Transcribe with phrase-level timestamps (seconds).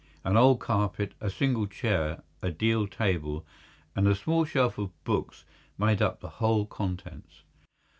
[0.23, 3.45] An old carpet, a single chair, a deal table,
[3.95, 5.45] and a small shelf of books
[5.77, 7.43] made up the whole contents.